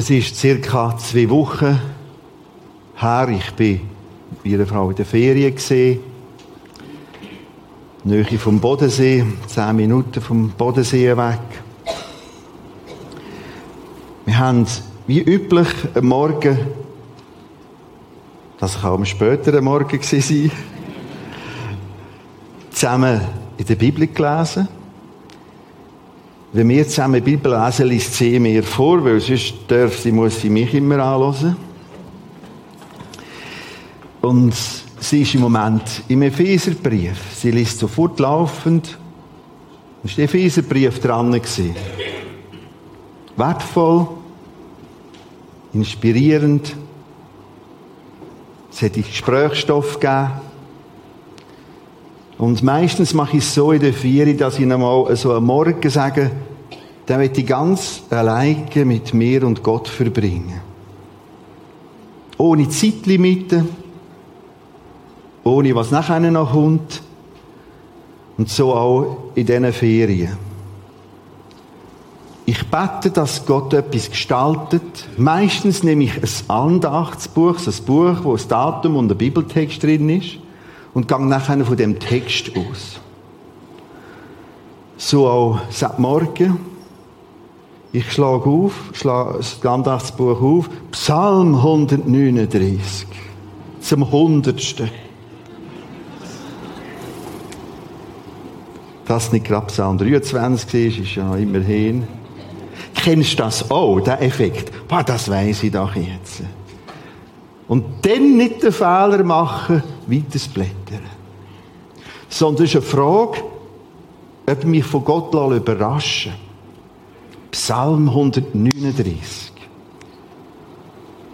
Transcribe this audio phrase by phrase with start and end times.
[0.00, 1.78] Es ist circa zwei Wochen
[2.96, 3.28] her.
[3.28, 3.80] Ich bin
[4.42, 6.00] bei einer Frau in der Ferien gesehen.
[8.04, 11.40] Nähe vom Bodensee, zehn Minuten vom Bodensee weg.
[14.24, 14.66] Wir haben
[15.06, 16.58] wie üblich am Morgen,
[18.58, 20.50] das kann am späteren Morgen sein,
[22.70, 23.20] zusammen
[23.58, 24.66] in der Bibel gelesen.
[26.52, 30.40] Wenn wir zusammen die Bibel lesen, liest sie mir vor, weil sonst darf sie, muss
[30.40, 31.56] sie mich immer anhören.
[34.20, 34.54] Und
[34.98, 37.18] sie ist im Moment im Epheserbrief.
[37.36, 38.98] Sie liest sofort laufend.
[40.02, 41.40] Es war der Epheserbrief dran.
[43.36, 44.08] Wertvoll,
[45.72, 46.74] inspirierend.
[48.72, 50.49] Es hat Gesprächsstoff gegeben.
[52.40, 55.90] Und meistens mache ich es so in der Vieri, dass ich einmal so am Morgen
[55.90, 56.30] sage,
[57.04, 60.58] dann will ich ganz alleine mit mir und Gott verbringen.
[62.38, 63.66] Ohne Zeitlimite,
[65.44, 67.02] ohne was nachher noch kommt.
[68.38, 70.38] Und so auch in diesen Ferien.
[72.46, 75.08] Ich bete, dass Gott etwas gestaltet.
[75.18, 80.38] Meistens nehme ich ein Andachtsbuch, ein Buch, wo das Datum und der Bibeltext drin ist
[80.94, 83.00] und gehe nachher von dem Text aus.
[84.96, 86.58] So auch seit Morgen.
[87.92, 93.08] Ich schlage auf, schlage das Andachtsbuch auf, Psalm 139,
[93.80, 94.90] zum Hundertsten.
[99.06, 102.06] Das nicht gerade Psalm 23 ist, ist ja immerhin.
[102.94, 104.86] Kennst du das auch, der Effekt?
[104.86, 106.42] Boah, das weiß ich doch jetzt.
[107.66, 111.04] Und dann nicht den Fehler machen, weiter zu blättern.
[112.28, 113.42] Sondern es ist eine Frage,
[114.46, 116.32] ob ich mich von Gott überraschen
[117.50, 119.52] Psalm 139.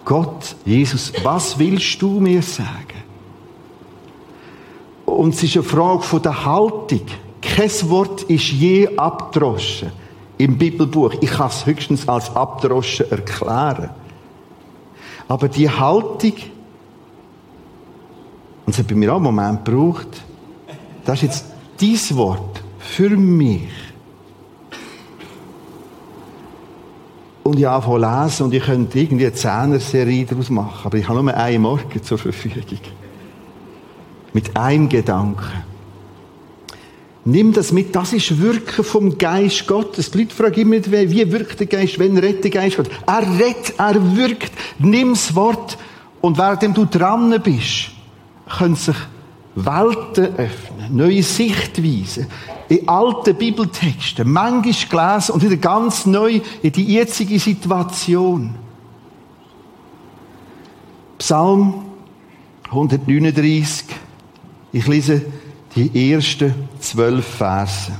[0.05, 3.03] Gott, Jesus, was willst du mir sagen?
[5.05, 7.01] Und es ist eine Frage von der Haltung.
[7.41, 9.91] Kein Wort ist je abdroschen
[10.37, 11.13] im Bibelbuch.
[11.21, 13.89] Ich kann es höchstens als abdroschen erklären.
[15.27, 16.33] Aber die Haltung,
[18.67, 20.09] und es hat bei mir auch einen Moment gebraucht,
[21.05, 21.45] das ist jetzt
[21.79, 23.69] dein Wort für mich.
[27.43, 31.23] Und ich anfange lesen und ich könnte irgendwie eine Zehner-Serie daraus machen, aber ich habe
[31.23, 32.65] nur einen Morgen zur Verfügung.
[34.33, 35.63] Mit einem Gedanken.
[37.23, 40.11] Nimm das mit, das ist Wirken vom Geist Gottes.
[40.11, 42.89] Die Leute fragen immer, wie wirkt der Geist, wenn rettet der Geist Gott?
[43.05, 44.51] Er rettet, er wirkt.
[44.77, 45.77] Nimm das Wort
[46.19, 47.91] und während du dran bist,
[48.49, 48.95] können sich
[49.55, 52.27] Welten öffnen, neue Sichtweisen.
[52.69, 54.61] In alten Bibeltexten, manchmal
[55.17, 58.55] gelesen und wieder ganz neu in die jetzige Situation.
[61.17, 61.85] Psalm
[62.65, 63.87] 139.
[64.73, 65.25] Ich lese
[65.75, 67.91] die ersten zwölf Verse.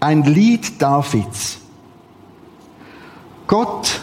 [0.00, 1.60] Ein Lied Davids.
[3.46, 4.00] Gott,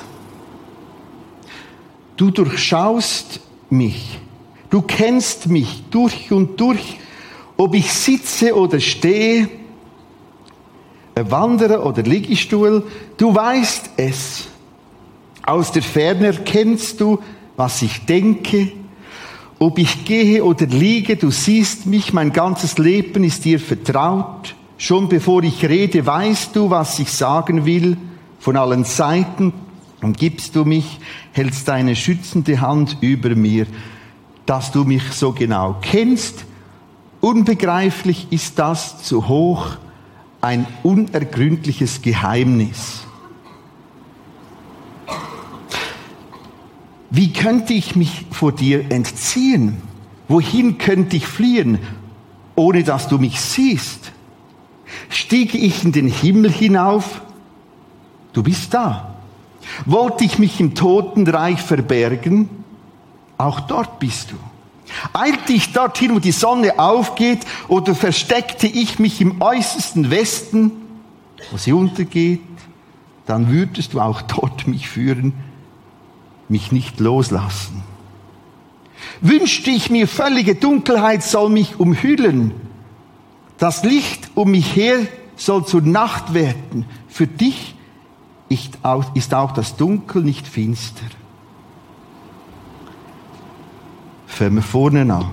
[2.16, 4.20] du durchschaust mich,
[4.70, 7.00] du kennst mich durch und durch,
[7.58, 9.50] ob ich sitze oder stehe,
[11.16, 12.84] wandere oder Liegestuhl,
[13.18, 14.48] du weißt es.
[15.44, 17.20] Aus der Ferne erkennst du,
[17.56, 18.72] was ich denke,
[19.60, 24.56] ob ich gehe oder liege, du siehst mich, mein ganzes Leben ist dir vertraut.
[24.78, 27.98] Schon bevor ich rede, weißt du, was ich sagen will.
[28.40, 29.54] Von allen Seiten
[30.04, 31.00] umgibst du mich,
[31.32, 33.66] hältst deine schützende Hand über mir,
[34.48, 36.46] dass du mich so genau kennst.
[37.22, 39.78] Unbegreiflich ist das zu hoch,
[40.42, 43.04] ein unergründliches Geheimnis.
[47.10, 49.82] Wie könnte ich mich vor dir entziehen?
[50.28, 51.80] Wohin könnte ich fliehen,
[52.56, 54.12] ohne dass du mich siehst?
[55.10, 57.22] Stiege ich in den Himmel hinauf?
[58.34, 59.16] Du bist da.
[59.86, 62.50] Wollte ich mich im Totenreich verbergen?
[63.38, 64.36] Auch dort bist du.
[65.14, 70.72] Eilte ich dorthin, wo die Sonne aufgeht, oder versteckte ich mich im äußersten Westen,
[71.52, 72.42] wo sie untergeht?
[73.26, 75.34] Dann würdest du auch dort mich führen
[76.50, 77.84] mich nicht loslassen.
[79.22, 82.54] Wünschte ich mir völlige Dunkelheit soll mich umhüllen.
[83.58, 85.00] Das Licht um mich her
[85.36, 86.86] soll zur Nacht werden.
[87.08, 87.76] Für dich
[88.50, 91.06] ist auch das Dunkel nicht finster.
[94.38, 95.32] Fangen wir vorne an.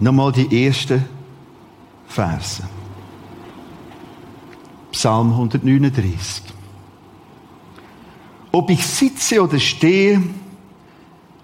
[0.00, 1.04] Nochmal die ersten
[2.08, 2.64] Verse.
[4.90, 6.42] Psalm 139.
[8.50, 10.20] Ob ich sitze oder stehe,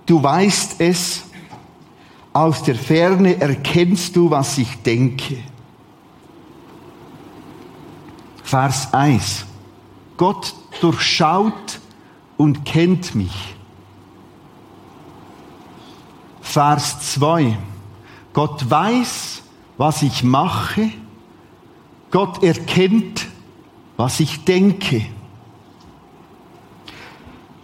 [0.04, 1.22] du weißt es,
[2.32, 5.38] aus der Ferne erkennst du, was ich denke.
[8.42, 9.44] Vers 1.
[10.16, 11.78] Gott durchschaut
[12.36, 13.54] und kennt mich.
[16.44, 17.58] Vers 2.
[18.32, 19.43] Gott weiß,
[19.76, 20.91] was ich mache.
[22.12, 23.26] Gott erkennt,
[23.96, 25.06] was ich denke.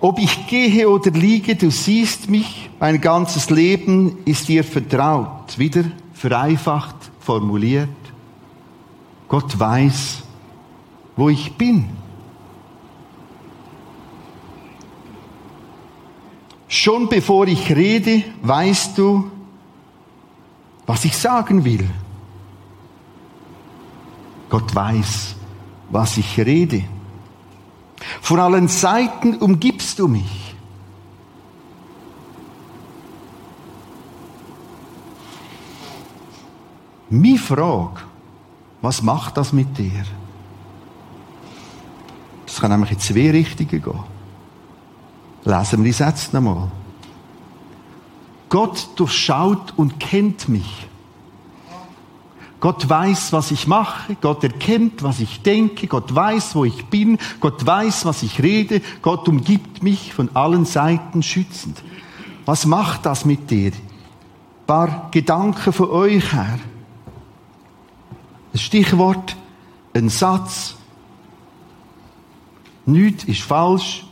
[0.00, 5.58] Ob ich gehe oder liege, du siehst mich, mein ganzes Leben ist dir vertraut.
[5.58, 5.84] Wieder
[6.14, 7.88] vereinfacht formuliert.
[9.28, 10.22] Gott weiß,
[11.16, 11.84] wo ich bin.
[16.72, 19.28] Schon bevor ich rede, weißt du,
[20.86, 21.90] was ich sagen will.
[24.48, 25.34] Gott weiß,
[25.90, 26.84] was ich rede.
[28.20, 30.54] Von allen Seiten umgibst du mich.
[37.08, 38.02] Mi Frage,
[38.80, 40.04] was macht das mit dir?
[42.46, 44.19] Das kann nämlich in zwei Richtungen gehen.
[45.44, 46.70] Lesen wir die Sätze nochmal.
[48.48, 50.88] Gott durchschaut und kennt mich.
[52.60, 54.16] Gott weiß, was ich mache.
[54.20, 55.86] Gott erkennt, was ich denke.
[55.86, 57.18] Gott weiß, wo ich bin.
[57.40, 58.82] Gott weiß, was ich rede.
[59.00, 61.82] Gott umgibt mich von allen Seiten schützend.
[62.44, 63.72] Was macht das mit dir?
[63.72, 66.58] Ein paar Gedanken von euch her.
[68.52, 69.36] Ein Stichwort,
[69.94, 70.76] ein Satz.
[72.84, 74.04] Nichts ist falsch.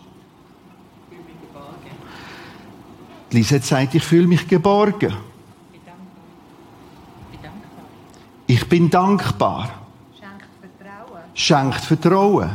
[3.30, 5.14] Lisa sagt, ich fühle mich geborgen.
[8.46, 9.68] Ich bin dankbar.
[10.18, 11.22] Schenkt Vertrauen.
[11.34, 12.50] Schenkt Vertrauen.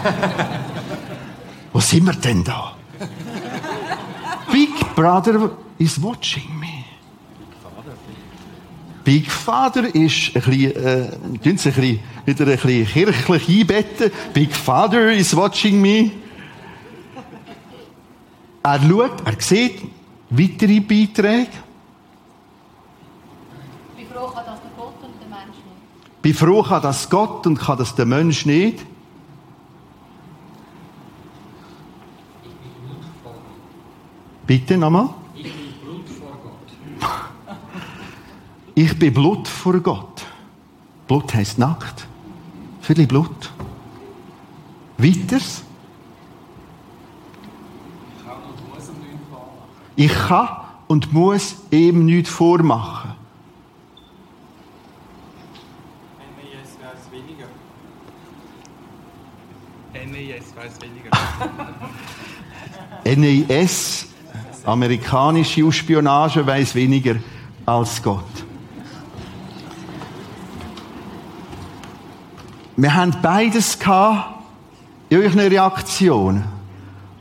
[1.72, 2.74] Wo sind wir denn da?
[4.52, 6.59] Big Brother is watching.
[9.10, 11.10] Big Father ist ein bisschen, äh,
[11.42, 14.12] tun Sie ein bisschen, wieder ein bisschen kirchlich einbetten.
[14.32, 16.12] Big Father is watching me.
[18.62, 19.82] Er schaut, er sieht
[20.30, 21.48] weitere Beiträge.
[23.96, 26.22] Wie froh kann das der Gott und der Mensch nicht?
[26.22, 28.86] Bin froh kann das Gott und kann das der Mensch nicht.
[34.46, 35.08] Bitte nochmal.
[35.34, 35.52] Ich bin
[35.82, 37.10] Blut vor Gott.
[38.82, 40.24] Ich bin Blut vor Gott.
[41.06, 42.06] Blut heißt nackt.
[42.80, 43.52] Viel Blut.
[44.96, 45.62] Weiters.
[48.16, 49.60] Ich kann und muss ihm nichts vormachen.
[49.96, 50.48] Ich kann
[50.88, 53.10] und muss ihm nichts vormachen.
[56.38, 57.48] MES weiß weniger.
[60.06, 61.10] MES weiß weniger.
[63.58, 64.06] NIS,
[64.64, 67.16] amerikanische Spionage, weiß weniger
[67.66, 68.49] als Gott.
[72.80, 74.42] Wir haben beides gehabt
[75.10, 76.44] in euren Reaktionen.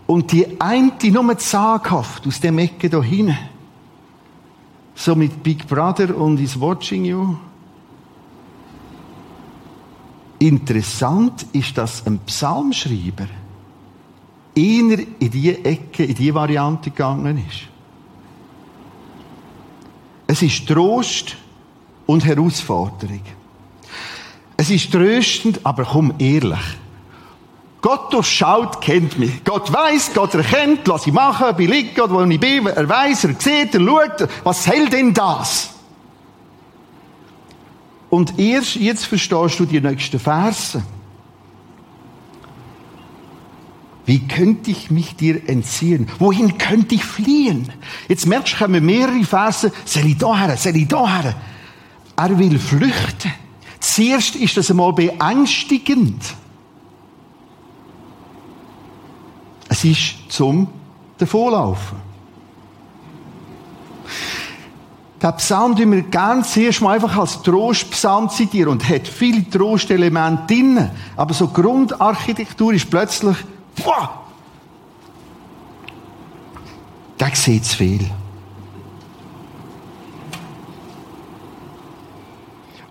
[0.07, 3.37] Und die eine nur zaghaft aus dem Ecke da hinten.
[4.95, 7.35] So mit Big Brother und is watching you.
[10.39, 13.27] Interessant ist, dass ein Psalmschreiber
[14.55, 17.67] eher in die Ecke, in die Variante gegangen ist.
[20.25, 21.35] Es ist Trost
[22.05, 23.23] und Herausforderung.
[24.59, 26.59] Es ist tröstend, aber komm ehrlich.
[27.79, 29.41] Gott durchschaut, kennt mich.
[29.45, 32.67] Gott weiß, Gott erkennt, was ich mache, ob ich liege oder wo ich bin.
[32.67, 34.27] Er weiß, er sieht, er schaut.
[34.43, 35.69] Was hält denn das?
[38.09, 40.83] Und erst jetzt verstehst du die nächsten Verse.
[44.05, 46.09] Wie könnte ich mich dir entziehen?
[46.19, 47.71] Wohin könnte ich fliehen?
[48.09, 49.71] Jetzt merkst du, kommen mehrere Verse.
[49.85, 50.57] Soll ich da her?
[50.57, 51.35] Soll ich da her?
[52.17, 53.31] Er will flüchten.
[53.99, 56.23] Zuerst ist das einmal beängstigend.
[59.67, 60.69] Es ist zum
[61.17, 61.97] Davonlaufen.
[65.21, 70.43] Der Psalm, den wir gerne zuerst mal einfach als Trostpsalm zitieren und hat viele Trostelemente
[70.47, 70.89] drin.
[71.17, 73.35] Aber so Grundarchitektur ist plötzlich,
[73.83, 74.11] wow,
[77.19, 78.09] der sieht zu viel.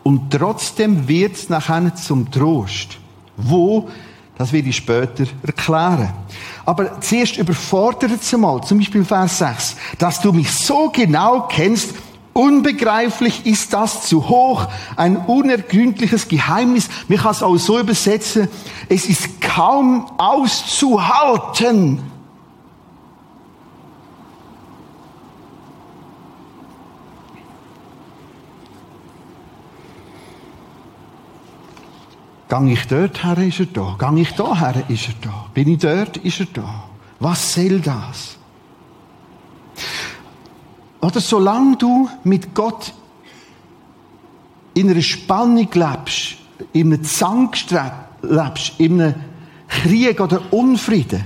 [0.08, 2.96] Und trotzdem wird es nachher zum Trost.
[3.36, 3.90] Wo?
[4.38, 6.08] Das werde ich später erklären.
[6.64, 11.94] Aber zuerst überfordert es mal, zum Beispiel Vers 6, dass du mich so genau kennst,
[12.32, 16.88] Unbegreiflich ist das zu hoch, ein unergründliches Geheimnis.
[17.08, 18.48] Wir kann es auch so übersetzen,
[18.88, 22.00] es ist kaum auszuhalten.
[32.48, 33.94] Gang ich dort her, ist er da.
[33.98, 35.46] Gang ich da her, ist er da.
[35.52, 36.84] Bin ich dort, ist er da.
[37.20, 38.38] Was soll das?
[41.00, 42.92] Oder solange du mit Gott
[44.74, 46.36] in einer Spannung lebst,
[46.72, 49.14] in einem Zankstreit lebst, in einem
[49.68, 51.24] Krieg oder Unfrieden,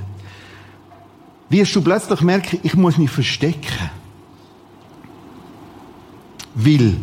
[1.49, 3.91] wirst du plötzlich merken, ich muss mich verstecken.
[6.55, 6.97] Weil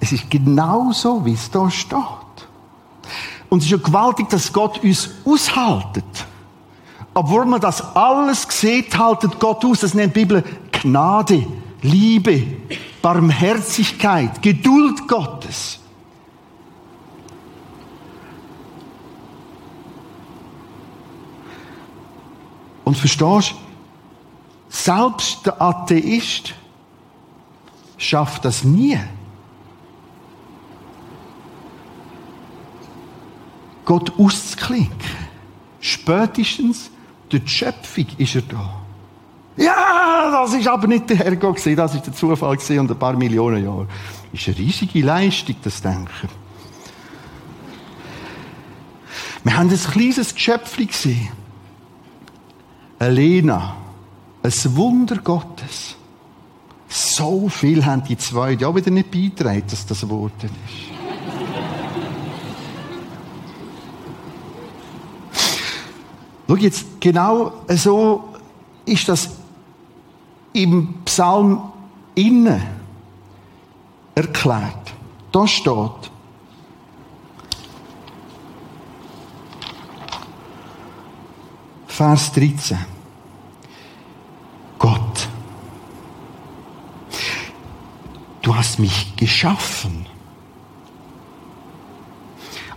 [0.00, 1.98] es ist genauso, wie es da steht.
[3.50, 6.04] Und es ist ja gewaltig, dass Gott uns aushaltet.
[7.14, 9.80] Obwohl man das alles sieht, haltet Gott aus.
[9.80, 11.46] Das nennt die Bibel Gnade,
[11.82, 12.46] Liebe,
[13.02, 15.80] Barmherzigkeit, Geduld Gottes.
[22.84, 23.54] Und verstehst,
[24.68, 26.54] selbst der Atheist
[27.96, 28.98] schafft das nie.
[33.88, 34.92] Gott auszuklinken.
[35.80, 36.90] Spätestens
[37.30, 38.82] durch die Schöpfung ist er da.
[39.56, 43.64] Ja, das ist aber nicht der Herrgott das ist der Zufall und ein paar Millionen
[43.64, 43.88] Jahre.
[44.30, 46.28] Das ist eine riesige Leistung, das Denken.
[49.42, 51.28] Wir haben ein kleines Geschöpfchen gesehen.
[52.98, 53.74] Elena.
[54.42, 55.96] Ein Wunder Gottes.
[56.88, 60.97] So viel haben die zwei ja wieder nicht beigetragen, dass das geworden ist.
[66.48, 68.34] Schau jetzt, genau so
[68.86, 69.28] ist das
[70.54, 71.60] im Psalm
[72.14, 72.62] innen
[74.14, 74.94] erklärt.
[75.30, 76.10] Da steht,
[81.86, 82.78] Vers 13.
[84.78, 85.28] Gott,
[88.40, 90.06] du hast mich geschaffen.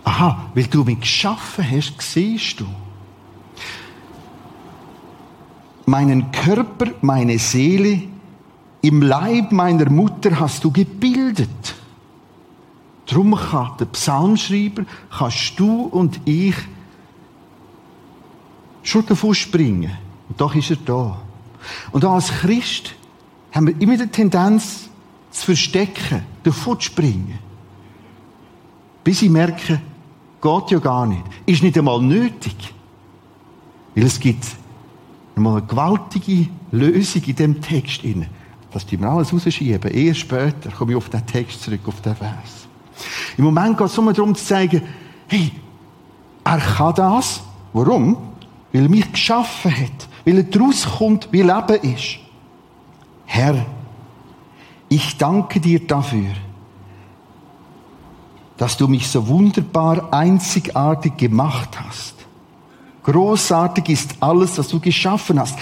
[0.03, 2.65] Aha, weil du mich geschaffen hast, siehst du.
[5.91, 8.03] Meinen Körper, meine Seele,
[8.81, 11.75] im Leib meiner Mutter hast du gebildet.
[13.05, 16.55] Drum kann der Psalmschreiber, kannst du und ich
[18.83, 19.91] schon davon springen.
[20.29, 21.21] Und doch ist er da.
[21.91, 22.95] Und als Christ
[23.51, 24.89] haben wir immer die Tendenz,
[25.29, 27.39] zu verstecken, davon zu springen.
[29.03, 29.81] Bis ich merke,
[30.41, 31.23] geht ja gar nicht.
[31.45, 32.73] Ist nicht einmal nötig.
[33.95, 34.45] Weil es gibt
[35.35, 38.27] mal eine gewaltige Lösung in dem Text inne.
[38.71, 39.91] Das die wir alles rausschieben.
[39.91, 42.67] Erst später komme ich auf den Text zurück, auf den Vers.
[43.37, 44.81] Im Moment geht es nur darum zu zeigen,
[45.27, 45.51] hey,
[46.43, 47.41] er kann das.
[47.73, 48.17] Warum?
[48.71, 50.07] Weil er mich geschaffen hat.
[50.25, 52.19] Weil er daraus kommt, wie Leben ist.
[53.25, 53.65] Herr,
[54.89, 56.31] ich danke dir dafür,
[58.57, 62.15] dass du mich so wunderbar einzigartig gemacht hast.
[63.03, 65.57] Großartig ist alles, was du geschaffen hast.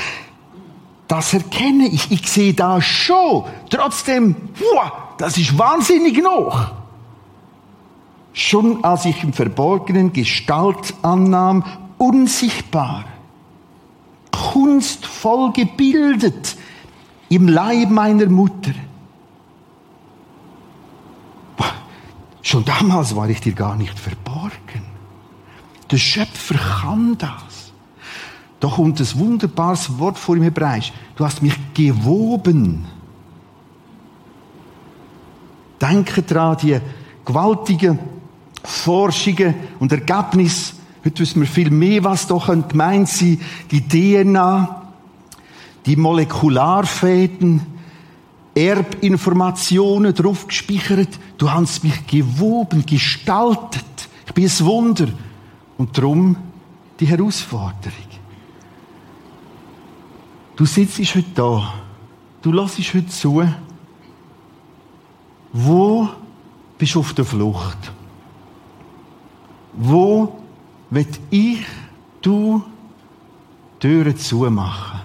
[1.08, 2.12] Das erkenne ich.
[2.12, 3.46] Ich sehe da schon.
[3.69, 6.72] Trotzdem, wow, das ist wahnsinnig noch.
[8.34, 11.63] Schon als ich im Verborgenen Gestalt annahm,
[11.98, 13.05] unsichtbar,
[14.31, 16.55] kunstvoll gebildet
[17.29, 18.72] im Leib meiner Mutter.
[22.41, 24.78] Schon damals war ich dir gar nicht verborgen.
[25.91, 27.72] Der Schöpfer kann das.
[28.60, 30.91] Da kommt ein wunderbares Wort vor im Hebräisch.
[31.15, 32.86] Du hast mich gewoben.
[35.81, 36.77] Denke daran, die
[37.24, 38.00] gewaltigen
[38.63, 40.74] Forschungen und Ergebnisse.
[41.05, 43.39] Heute wissen wir viel mehr, was da gemeint sein
[43.72, 44.89] Die DNA,
[45.86, 47.62] die Molekularfäden,
[48.53, 51.17] Erbinformationen drauf gespeichert.
[51.38, 53.86] Du hast mich gewoben, gestaltet.
[54.27, 55.08] Ich bin ein Wunder.
[55.79, 56.36] Und darum
[57.00, 58.09] die Herausforderung.
[60.57, 61.74] Du sitzt heute da.
[62.41, 63.48] Du lässt heute zu.
[65.53, 66.09] Wo
[66.77, 67.77] bist du auf der Flucht?
[69.71, 70.41] Wo
[70.89, 71.65] wird ich,
[72.21, 72.62] du,
[73.79, 75.00] Türen zumachen?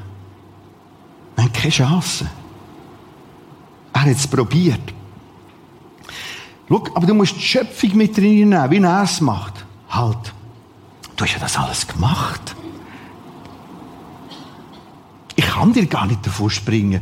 [1.36, 2.28] Wir haben keine Chance.
[3.92, 4.92] Er hat es probiert.
[6.68, 9.64] Schau, aber du musst die Schöpfung mit reinnehmen, wie er es macht.
[9.88, 10.34] Halt.
[11.16, 12.56] Du hast ja das alles gemacht.
[15.36, 17.00] Ich kann dir gar nicht davor springen.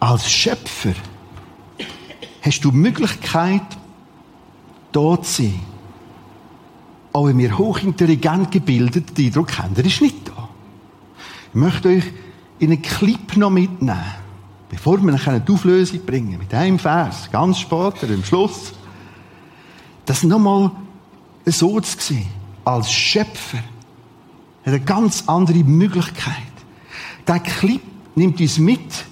[0.00, 0.94] Als Schöpfer
[2.42, 3.62] hast du die Möglichkeit,
[4.92, 5.60] da zu sein.
[7.12, 10.48] Auch wenn wir hochintelligent gebildet, den Eindruck haben, er ist nicht da.
[11.48, 12.04] Ich möchte euch
[12.60, 14.00] in einen Clip noch mitnehmen,
[14.68, 18.72] bevor wir eine Auflösung bringen, mit einem Vers, ganz später, am Schluss.
[20.06, 20.70] Das nochmal
[21.46, 26.34] so zu sehen, als Schöpfer, hat eine ganz andere Möglichkeit.
[27.26, 27.82] Der Clip
[28.14, 29.04] nimmt uns mit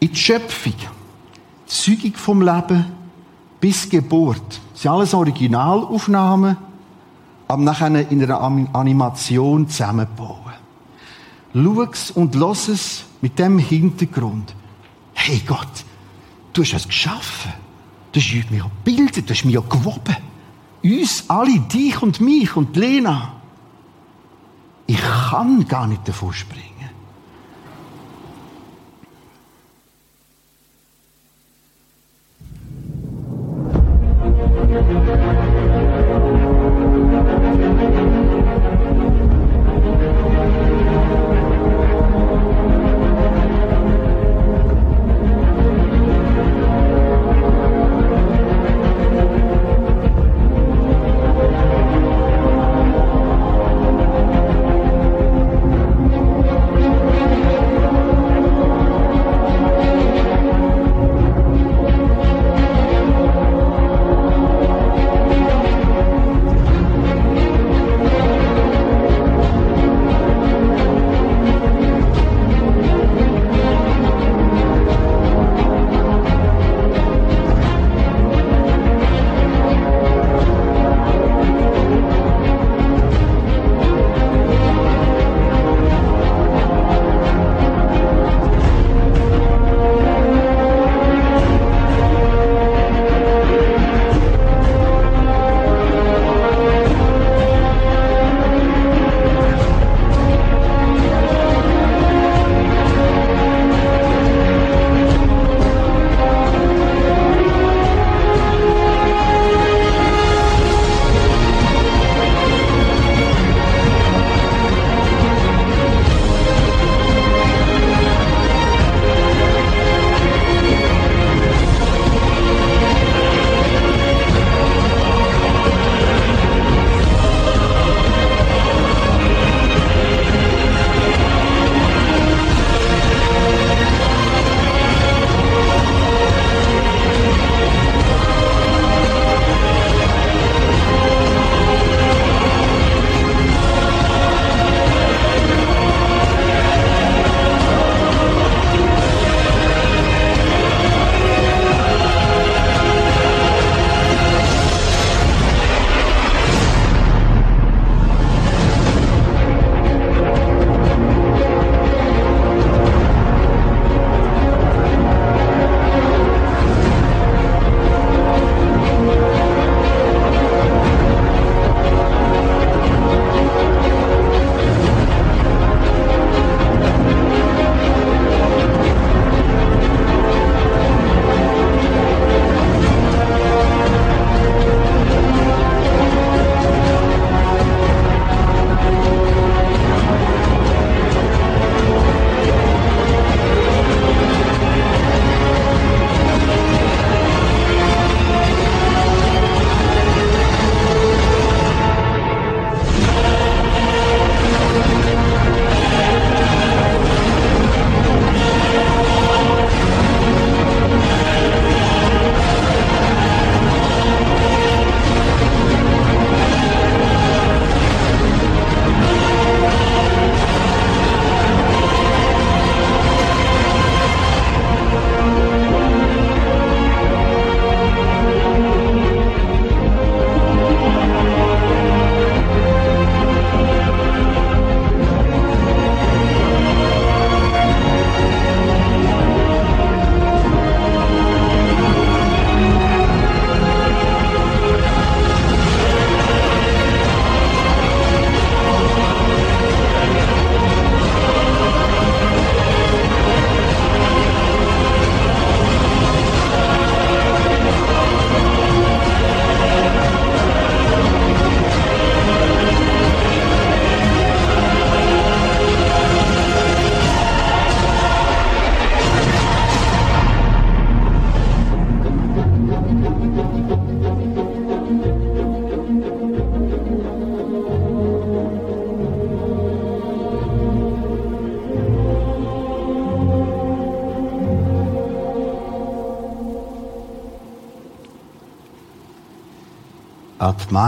[0.00, 2.86] in die Schöpfung, die Zeugung vom Leben
[3.60, 4.60] bis Geburt.
[4.72, 6.56] Das sind alles Originalaufnahmen,
[7.48, 10.38] aber nachher in einer Animation zusammenbauen.
[11.54, 14.54] Schau es und lass es mit dem Hintergrund.
[15.14, 15.84] Hey Gott,
[16.52, 17.52] du hast es geschaffen.
[18.12, 20.16] Du hast mich gebildet, du hast mich gewoben.
[20.84, 23.32] Uns alle, dich und mich und Lena.
[24.86, 26.73] Ich kann gar nicht davon springen.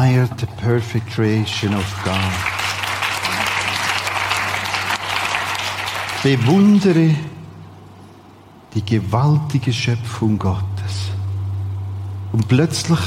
[0.06, 2.32] Admire the perfect creation of God.
[6.22, 7.16] Bewundere
[8.72, 11.10] die gewaltige Schöpfung Gottes.
[12.32, 13.00] Und plötzlich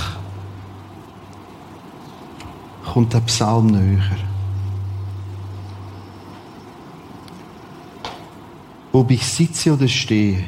[2.85, 4.17] kommt der Psalm näher.
[8.91, 10.43] Ob ich sitze oder stehe,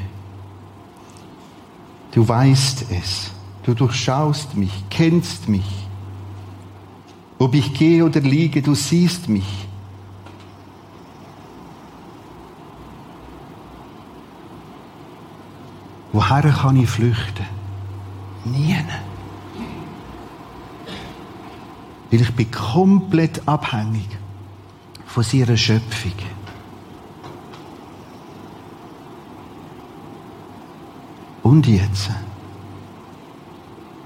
[2.12, 3.32] du weißt es,
[3.64, 5.81] du durchschaust mich, kennst mich.
[7.42, 9.68] Ob ich gehe oder liege, du siehst mich.
[16.12, 17.48] Woher kann ich flüchten?
[18.46, 18.78] Nie.
[22.12, 24.08] Weil ich bin komplett abhängig
[25.08, 26.14] von seiner Schöpfung.
[31.42, 32.12] Und jetzt?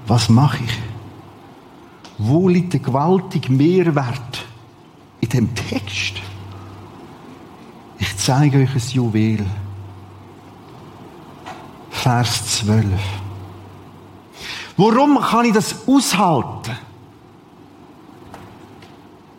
[0.06, 0.95] Was mache ich?
[2.18, 4.44] Wo liegt der gewaltige Mehrwert
[5.20, 6.14] in dem Text?
[7.98, 9.46] Ich zeige euch ein Juwel.
[11.90, 12.86] Vers 12.
[14.76, 16.76] Warum kann ich das aushalten?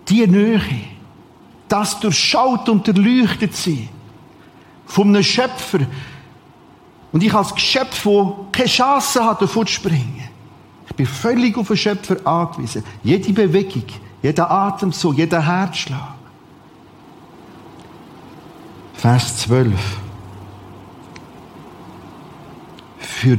[0.09, 0.61] Die Nähe,
[1.67, 3.89] das durchschaut und erleuchtet sie
[4.97, 5.79] einem Schöpfer.
[7.11, 10.26] Und ich als Geschöpf, das keine Chance hat, davon zu springen.
[10.97, 12.83] Bin völlig auf den Schöpfer angewiesen.
[13.03, 13.83] Jede Bewegung,
[14.23, 16.15] jeder Atemzug, jeder Herzschlag.
[18.95, 19.79] Vers 12.
[22.97, 23.37] Für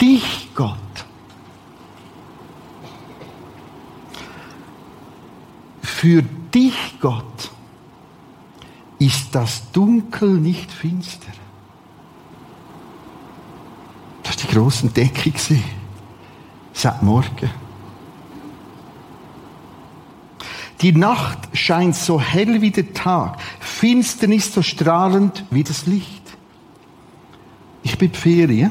[0.00, 0.76] dich, Gott,
[5.82, 7.50] für dich, Gott,
[8.98, 11.32] ist das Dunkel nicht finster.
[14.22, 15.62] Das war die große Entdeckung.
[16.72, 17.50] Seit Morgen.
[20.80, 26.22] Die Nacht scheint so hell wie der Tag, Finsternis so strahlend wie das Licht.
[27.84, 28.70] Ich bin in Ferien,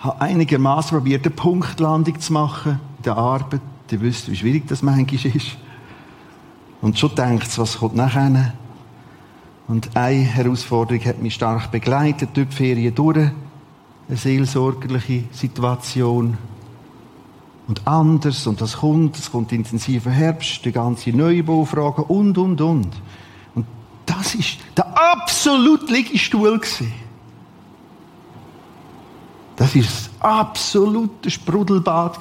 [0.00, 3.60] habe einigermaßen probiert, eine Punktlandung zu machen in der Arbeit.
[3.90, 5.56] Ihr wisst, wie schwierig das manchmal ist.
[6.80, 8.54] Und schon denkt was kommt nachher?
[9.68, 13.30] Und eine Herausforderung hat mich stark begleitet, durch die Ferien durch.
[14.08, 16.36] Eine seelsorgerliche Situation.
[17.66, 22.88] Und anders, und das kommt, es kommt intensiver Herbst, die ganze Neubaufrage und, und, und.
[23.54, 23.66] Und
[24.04, 26.60] das ist der absolut Liegestuhl.
[29.56, 32.18] Das ist das absolute Sprudelbad.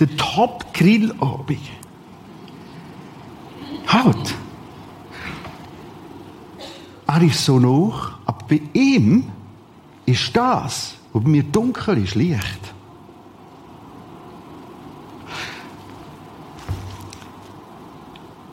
[0.00, 1.60] Der Top-Grillabend.
[3.86, 4.34] Halt!
[7.06, 9.30] Er ist so noch, aber bei ihm
[10.06, 12.60] ist das, was mir dunkel ist, Licht.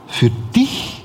[0.07, 1.03] Für dich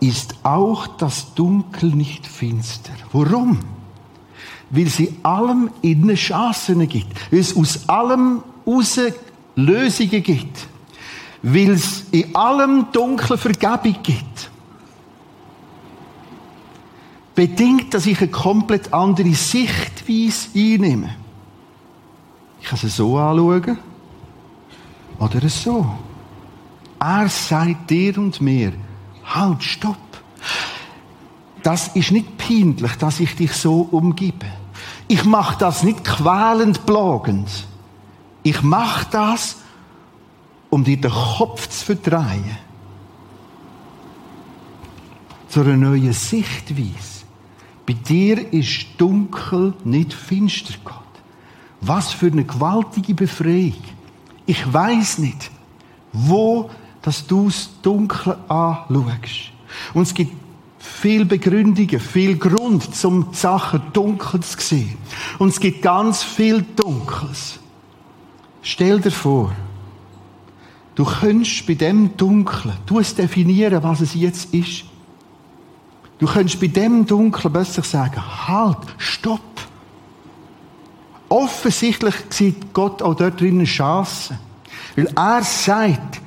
[0.00, 2.92] ist auch das Dunkel nicht finster.
[3.12, 3.58] Warum?
[4.70, 7.30] Weil es in allem innen Chancen gibt.
[7.30, 8.98] Weil es aus allem raus
[9.54, 10.66] Lösungen gibt.
[11.42, 14.47] Weil es in allem dunkle Vergebung gibt.
[17.38, 21.14] Bedingt, dass ich eine komplett andere Sichtweise einnehme.
[22.60, 23.78] Ich kann es so anschauen.
[25.20, 25.86] Oder so.
[26.98, 28.72] Er sagt dir und mir,
[29.24, 29.96] halt, stopp.
[31.62, 34.46] Das ist nicht peinlich, dass ich dich so umgebe.
[35.06, 37.68] Ich mache das nicht quälend, plagend.
[38.42, 39.58] Ich mache das,
[40.70, 42.58] um dir den Kopf zu verdrehen.
[45.48, 47.17] Zu einer neuen Sichtweise.
[47.88, 50.94] Bei dir ist dunkel nicht finster, Gott.
[51.80, 53.82] Was für eine gewaltige Befreiung.
[54.44, 55.50] Ich weiß nicht,
[56.12, 56.68] wo
[57.00, 59.52] dass du das Dunkle anschaust.
[59.94, 60.34] Und es gibt
[60.78, 64.98] viel Begründungen, viel Grund, zum Sachen dunkel zu sehen.
[65.38, 67.58] Und es gibt ganz viel Dunkles.
[68.60, 69.52] Stell dir vor,
[70.94, 74.84] du könntest bei dem Dunklen, du es definieren, was es jetzt ist.
[76.18, 79.40] Du könntest bei dem Dunklen plötzlich sagen, halt, stopp.
[81.28, 84.38] Offensichtlich sieht Gott auch dort drinnen Chancen.
[84.96, 86.20] Weil er sagt,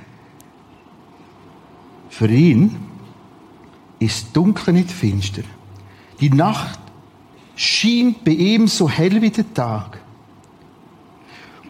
[2.10, 2.78] für ihn
[4.00, 5.44] ist Dunkel nicht finster.
[6.20, 6.80] Die Nacht
[7.56, 10.00] scheint bei ihm so hell wie der Tag.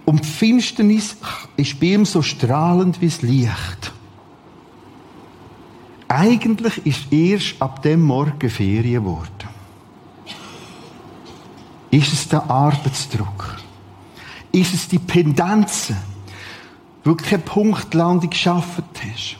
[0.05, 1.15] Und die Finsternis
[1.55, 3.93] ist bei ihm so strahlend wie das Licht.
[6.11, 9.49] Eigentlich ist erst ab dem Morgen Ferien geworden.
[11.89, 13.57] Ist es der Arbeitsdruck?
[14.51, 15.97] Ist es die Pendenzen?
[17.03, 19.37] weil du keine Punktlandung geschaffen hast.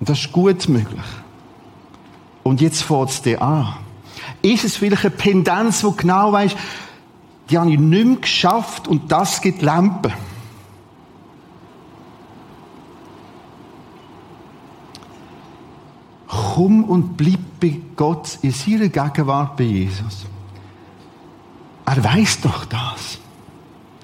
[0.00, 1.04] Und das ist gut möglich.
[2.42, 3.74] Und jetzt fängt es dir an.
[4.42, 6.56] Ist es vielleicht eine Pendenz, wo genau weißt,
[7.50, 10.12] die habe ich nicht mehr geschafft und das gibt Lampen.
[16.58, 20.26] Komm und bleib bei Gott in seiner Gegenwart bei Jesus.
[21.86, 23.20] Er weiß doch das.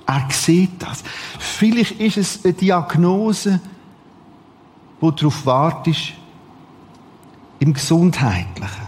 [0.07, 1.03] Er sieht das.
[1.41, 3.61] Vielleicht ist es eine Diagnose,
[5.01, 6.13] wo darauf wartest,
[7.59, 8.87] im Gesundheitlichen.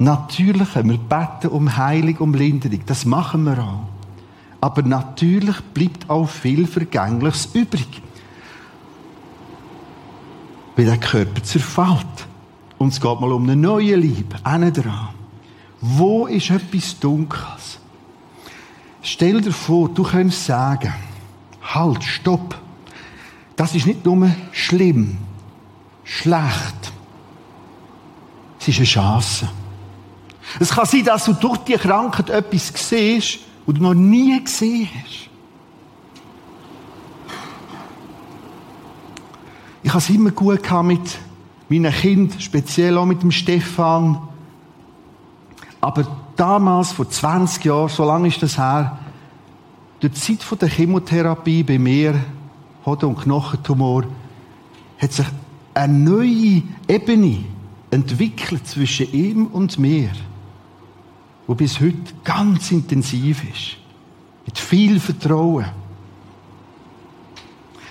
[0.00, 2.80] Natürlich, wir beten um Heilung, um Linderung.
[2.84, 3.86] Das machen wir auch.
[4.60, 8.02] Aber natürlich bleibt auch viel Vergängliches übrig.
[10.76, 12.26] Weil der Körper zerfällt.
[12.78, 14.36] Und es geht mal um eine neue Liebe.
[14.42, 15.10] Einen dran.
[15.80, 17.78] Wo ist etwas Dunkles?
[19.02, 20.92] Stell dir vor, du könntest sagen,
[21.62, 22.58] halt, stopp.
[23.56, 25.18] Das ist nicht nur schlimm,
[26.04, 26.92] schlecht.
[28.58, 29.48] Es ist eine Chance.
[30.58, 34.88] Es kann sein, dass du durch die Krankheit etwas siehst, was du noch nie gesehen
[35.02, 35.29] hast.
[39.90, 41.18] Ich habe es immer gut gehabt mit
[41.68, 44.20] meinen Kindern, speziell auch mit dem Stefan.
[45.80, 49.00] Aber damals, vor 20 Jahren, so lange ist das her,
[49.98, 52.14] durch die Zeit der Chemotherapie bei mir,
[52.86, 54.04] Hoden- und Knochentumor,
[54.96, 55.26] hat sich
[55.74, 57.44] eine neue Ebene
[57.90, 60.10] entwickelt zwischen ihm und mir
[61.48, 63.76] wo bis heute ganz intensiv ist.
[64.46, 65.79] Mit viel Vertrauen.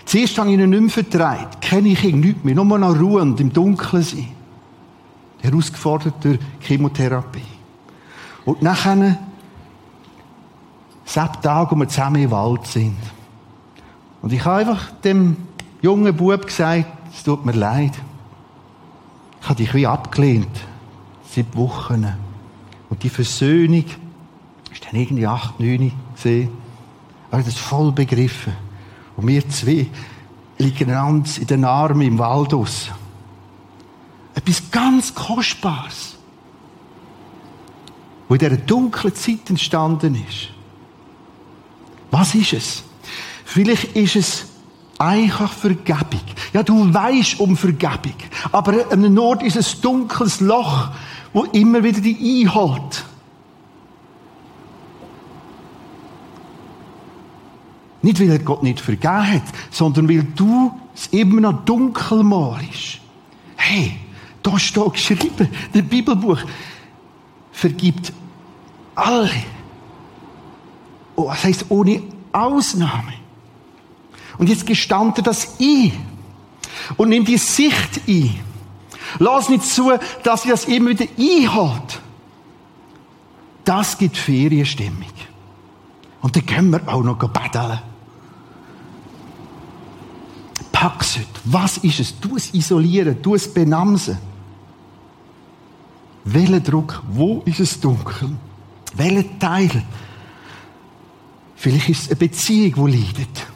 [0.10, 1.62] Zuerst habe ich ihn nicht mehr vertraut.
[1.62, 2.56] Kenne ich ihn nicht mehr.
[2.56, 4.26] Nur noch Ruhe und im Dunkeln sein.
[5.40, 7.44] Herausgefordert durch Chemotherapie.
[8.44, 9.20] Und nachher,
[11.06, 12.98] sieben Tage, wo wir zusammen im Wald sind.
[14.24, 15.38] Und ich habe einfach dem
[15.84, 17.94] jungen Bub gesagt, es tut mir leid.
[19.42, 20.60] Ich habe dich wie abgelehnt.
[21.30, 22.16] Sieben Wochen.
[22.90, 23.86] Und die Versöhnung,
[24.72, 26.50] ist dann irgendwie acht, neun gesehen.
[27.30, 28.69] Aber das voll begriffen.
[29.20, 29.86] Und wir zwei
[30.60, 32.90] liegen einander in den Armen im Wald aus.
[34.34, 36.16] Etwas ganz Kostbares.
[38.30, 40.52] Wo in dieser dunklen Zeit entstanden ist.
[42.12, 42.84] Was ist es?
[43.44, 44.46] Vielleicht ist es
[44.98, 46.22] einfach Vergebung.
[46.54, 48.16] Ja, du weißt um Vergebung.
[48.54, 50.92] Aber an einem Ort ist es dunkles Loch,
[51.34, 53.04] wo immer wieder die einholt.
[58.02, 63.00] Nicht, weil er Gott nicht vergeben hat, sondern weil du es immer noch dunkel malst.
[63.58, 63.98] Hey,
[64.42, 66.40] da steht geschrieben, der Bibelbuch
[67.52, 68.14] vergibt
[68.96, 69.32] alle.
[71.16, 73.14] Oh, das heißt ohne Ausnahme.
[74.38, 75.92] Und jetzt gestand er das ein
[76.96, 78.40] und nimmt die Sicht ein
[79.18, 79.92] Lass nicht zu,
[80.24, 82.02] dass sie das immer wieder einholt.
[83.64, 85.06] Das gibt Ferienstimmung.
[86.22, 87.80] Und dann können wir auch noch betteln.
[90.72, 91.28] Pack's heute.
[91.46, 92.20] Was ist es?
[92.20, 94.18] Du es isolieren, du es benamsen.
[96.24, 97.02] Welcher Druck?
[97.10, 98.30] Wo ist es dunkel?
[98.96, 99.84] Welcher Teil?
[101.56, 103.48] Vielleicht ist es eine Beziehung, die leidet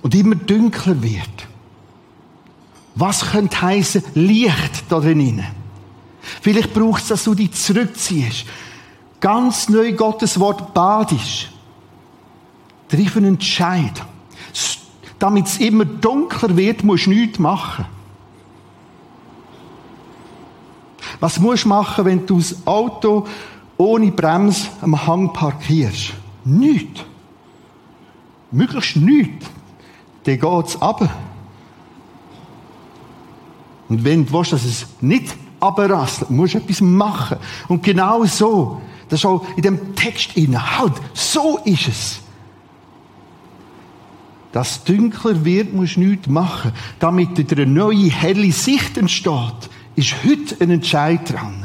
[0.00, 1.48] und immer dunkler wird.
[2.94, 5.44] Was könnte heißen Licht da drinnen?
[6.40, 8.46] Vielleicht braucht es, dass du dich zurückziehst.
[9.20, 11.51] Ganz neu Gottes Wort badisch.
[12.92, 14.04] Triff einen Entscheid.
[15.18, 17.86] Damit es immer dunkler wird, musst du nichts machen.
[21.18, 23.26] Was musst du machen, wenn du das Auto
[23.78, 26.12] ohne Bremse am Hang parkierst?
[26.44, 27.00] Nichts.
[28.50, 29.46] Möglichst nichts.
[30.24, 31.10] Dann geht's runter.
[33.88, 37.38] Und wenn du willst, dass es nicht abrasselt, musst du etwas machen.
[37.68, 40.78] Und genau so, das ist auch in dem Text inne.
[40.78, 42.21] Halt, so ist es.
[44.52, 46.72] Dass dunkler wird, musst du machen.
[46.98, 51.61] Damit wieder eine neue, helle Sicht entsteht, ist heute ein Entscheid dran.